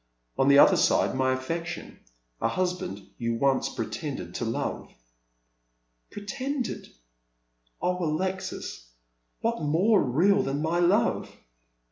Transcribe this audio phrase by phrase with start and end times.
[0.35, 1.99] On the other side my affection,
[2.41, 4.91] a husband you once pretended to love
[6.09, 6.87] ""Pretended!
[7.83, 8.89] Oh, Alexis,
[9.41, 11.29] what more real than my love